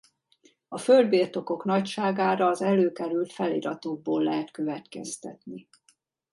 A 0.67 0.77
földbirtokok 0.77 1.63
nagyságára 1.65 2.47
az 2.47 2.61
előkerült 2.61 3.31
feliratokból 3.33 4.23
lehet 4.23 4.51
következtetni. 4.51 5.67